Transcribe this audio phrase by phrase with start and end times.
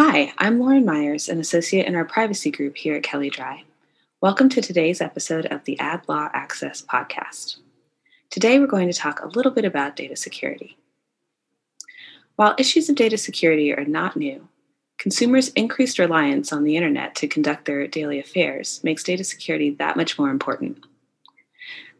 [0.00, 3.64] Hi, I'm Lauren Myers, an associate in our privacy group here at Kelley Drye.
[4.20, 7.56] Welcome to today's episode of the Ad Law Access podcast.
[8.30, 10.78] Today we're going to talk a little bit about data security.
[12.36, 14.46] While issues of data security are not new,
[14.98, 19.96] consumers' increased reliance on the internet to conduct their daily affairs makes data security that
[19.96, 20.78] much more important.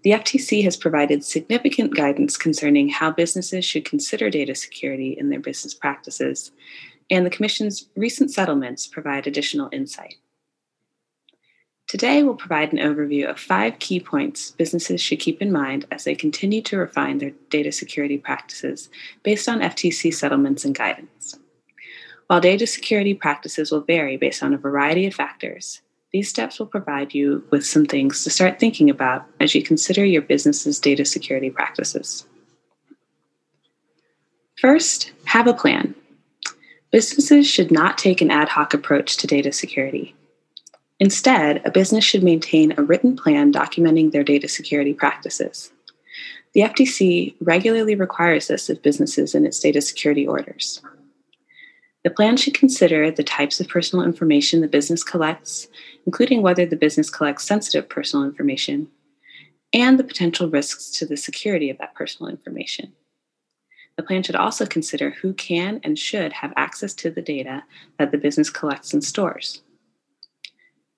[0.04, 5.40] The FTC has provided significant guidance concerning how businesses should consider data security in their
[5.40, 6.52] business practices,
[7.11, 10.16] and the Commission's recent settlements provide additional insight.
[11.88, 16.05] Today, we'll provide an overview of five key points businesses should keep in mind as
[16.05, 18.91] they continue to refine their data security practices
[19.23, 21.38] based on FTC settlements and guidance.
[22.27, 25.80] While data security practices will vary based on a variety of factors,
[26.12, 30.04] these steps will provide you with some things to start thinking about as you consider
[30.04, 32.27] your business's data security practices.
[34.60, 35.95] First, have a plan.
[36.91, 40.15] Businesses should not take an ad hoc approach to data security.
[40.98, 45.71] Instead, a business should maintain a written plan documenting their data security practices.
[46.54, 50.80] The FTC regularly requires this of businesses in its data security orders.
[52.04, 55.68] The plan should consider the types of personal information the business collects,
[56.07, 58.88] including whether the business collects sensitive personal information,
[59.74, 62.95] and the potential risks to the security of that personal information.
[63.99, 67.65] The plan should also consider who can and should have access to the data
[67.99, 69.60] that the business collects and stores.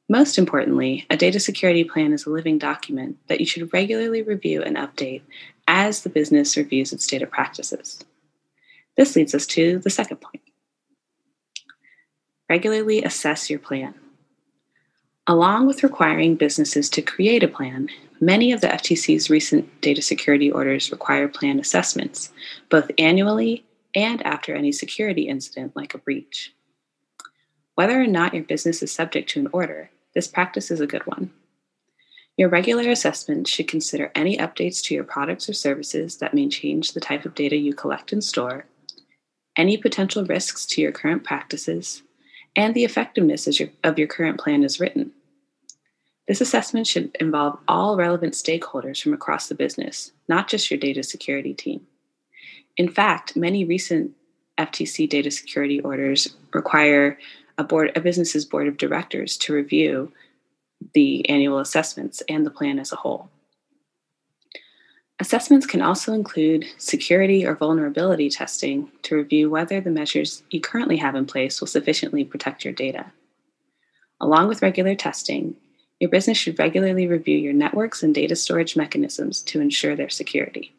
[0.06, 4.62] Most importantly, a data security plan is a living document that you should regularly review
[4.62, 5.22] and update
[5.66, 8.04] as the business reviews its data practices.
[8.98, 10.42] This leads us to the second point.
[12.50, 13.94] Regularly assess your plan.
[15.30, 17.88] Along with requiring businesses to create a plan,
[18.20, 22.32] many of the FTC's recent data security orders require plan assessments,
[22.68, 23.64] both annually
[23.94, 26.52] and after any security incident like a breach.
[27.76, 31.06] Whether or not your business is subject to an order, this practice is a good
[31.06, 31.30] one.
[32.36, 36.92] Your regular assessment should consider any updates to your products or services that may change
[36.92, 38.64] the type of data you collect and store,
[39.54, 42.02] any potential risks to your current practices,
[42.56, 43.46] and the effectiveness
[43.84, 45.12] of your, current plan is written.
[46.30, 51.02] This assessment should involve all relevant stakeholders from across the business, not just your data
[51.02, 51.88] security team.
[52.76, 54.12] In fact, many recent
[54.56, 57.18] FTC data security orders require
[57.58, 60.12] a board a business's board of directors to review
[60.94, 63.28] the annual assessments and the plan as a whole.
[65.18, 70.98] Assessments can also include security or vulnerability testing to review whether the measures you currently
[70.98, 73.06] have in place will sufficiently protect your data.
[74.20, 75.56] Along with regular testing,
[76.00, 80.74] your business should regularly review your networks and data storage mechanisms to ensure their security.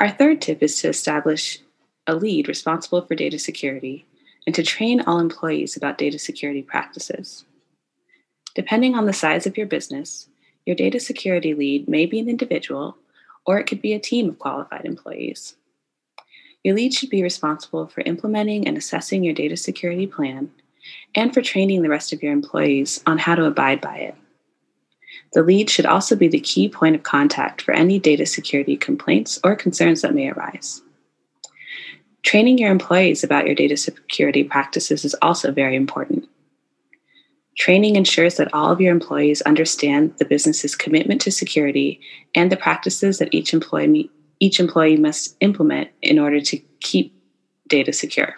[0.00, 1.60] Our third tip is to establish
[2.08, 4.04] a lead responsible for data security
[4.46, 7.44] and to train all employees about data security practices.
[8.56, 10.28] Depending on the size of your business,
[10.66, 12.96] your data security lead may be an individual,
[13.46, 15.54] or it could be a team of qualified employees.
[16.64, 20.50] Your lead should be responsible for implementing and assessing your data security plan
[21.14, 24.14] and for training the rest of your employees on how to abide by it.
[25.32, 29.40] The lead should also be the key point of contact for any data security complaints
[29.42, 30.82] or concerns that may arise.
[32.22, 36.26] Training your employees about your data security practices is also very important.
[37.56, 42.00] Training ensures that all of your employees understand the business's commitment to security
[42.34, 47.14] and the practices that each employee, each employee must implement in order to keep
[47.68, 48.36] data secure.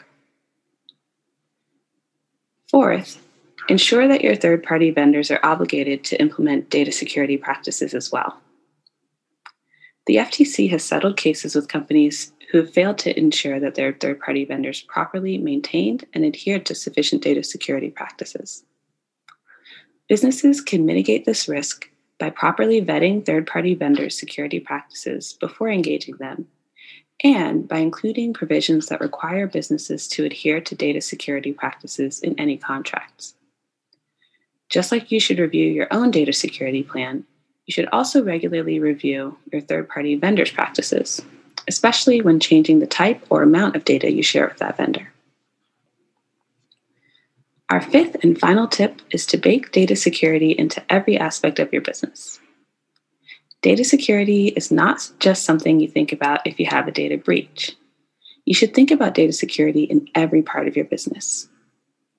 [2.77, 3.27] Fourth,
[3.71, 8.39] ensure that your third party vendors are obligated to implement data security practices as well.
[10.05, 14.21] The FTC has settled cases with companies who have failed to ensure that their third
[14.21, 18.63] party vendors properly maintained and adhered to sufficient data security practices.
[20.07, 21.89] Businesses can mitigate this risk
[22.21, 26.47] by properly vetting third party vendors' security practices before engaging them,
[27.25, 32.57] and by including provisions that require businesses to adhere to data security practices in any
[32.57, 33.35] contracts.
[34.69, 37.25] Just like you should review your own data security plan,
[37.67, 41.23] you should also regularly review your third party vendors' practices,
[41.69, 45.13] especially when changing the type or amount of data you share with that vendor.
[47.69, 51.83] Our fifth and final tip is to bake data security into every aspect of your
[51.83, 52.39] business.
[53.67, 57.75] Data security is not just something you think about if you have a data breach.
[58.45, 61.49] You should think about data security in every part of your business.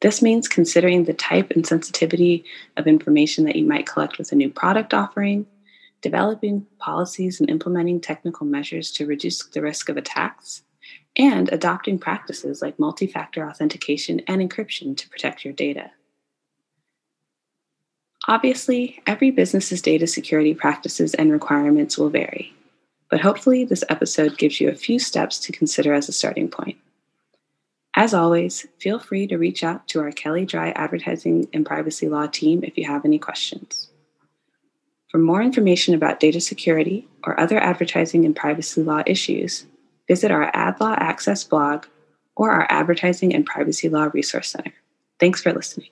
[0.02, 2.44] This means considering the type and sensitivity
[2.76, 5.46] of information that you might collect with a new product offering,
[6.02, 10.64] developing policies and implementing technical measures to reduce the risk of attacks,
[11.18, 15.92] and adopting practices like multi factor authentication and encryption to protect your data.
[18.30, 22.54] Obviously, every business's data security practices and requirements will vary,
[23.10, 26.78] but hopefully, this episode gives you a few steps to consider as a starting point.
[27.96, 32.28] As always, feel free to reach out to our Kelley Drye Advertising and Privacy Law
[32.28, 33.90] team if you have any questions.
[35.10, 39.66] For more information about data security or other advertising and privacy law issues,
[40.08, 41.86] visit our Ad Law Access blog
[42.36, 44.74] or our Advertising and Privacy Law Resource Center.
[45.18, 45.90] Thanks for listening.